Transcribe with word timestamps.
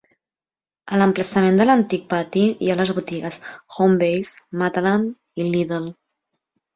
A 0.95 0.99
l'emplaçament 0.99 1.59
de 1.59 1.67
l'antic 1.67 2.07
pati 2.13 2.45
hi 2.67 2.71
ha 2.73 2.77
les 2.79 2.91
botigues 2.99 3.37
Homebase, 3.77 4.41
Matalan 4.63 5.05
i 5.43 5.47
Lidl. 5.51 5.87